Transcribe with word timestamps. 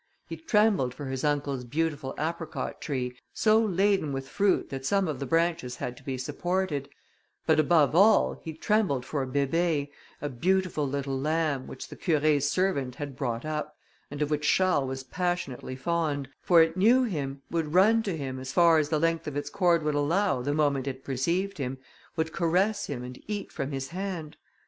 He 0.25 0.35
trembled 0.35 0.95
for 0.95 1.05
his 1.05 1.23
uncle's 1.23 1.63
beautiful 1.63 2.15
apricot 2.17 2.81
tree, 2.81 3.15
so 3.35 3.59
laden 3.63 4.11
with 4.13 4.27
fruit 4.27 4.69
that 4.69 4.83
some 4.83 5.07
of 5.07 5.19
the 5.19 5.27
branches 5.27 5.75
had 5.75 5.95
to 5.97 6.03
be 6.03 6.17
supported; 6.17 6.89
but 7.45 7.59
above 7.59 7.93
all, 7.93 8.33
he 8.41 8.51
trembled 8.55 9.05
for 9.05 9.23
Bébé, 9.27 9.91
a 10.19 10.27
beautiful 10.27 10.87
little 10.87 11.19
lamb, 11.19 11.67
which 11.67 11.87
the 11.87 11.95
Curé's 11.95 12.49
servant 12.49 12.95
had 12.95 13.15
brought 13.15 13.45
up, 13.45 13.77
and 14.09 14.23
of 14.23 14.31
which 14.31 14.51
Charles 14.51 14.87
was 14.87 15.03
passionately 15.03 15.75
fond, 15.75 16.29
for 16.41 16.63
it 16.63 16.75
knew 16.75 17.03
him, 17.03 17.43
would 17.51 17.75
run 17.75 18.01
to 18.01 18.17
him, 18.17 18.39
as 18.39 18.51
far 18.51 18.79
as 18.79 18.89
the 18.89 18.97
length 18.99 19.27
of 19.27 19.37
its 19.37 19.51
cord 19.51 19.83
would 19.83 19.93
allow, 19.93 20.41
the 20.41 20.51
moment 20.51 20.87
it 20.87 21.03
perceived 21.03 21.59
him, 21.59 21.77
would 22.15 22.33
caress 22.33 22.87
him, 22.87 23.03
and 23.03 23.21
eat 23.27 23.51
from 23.51 23.71
his 23.71 23.89
hand. 23.89 24.35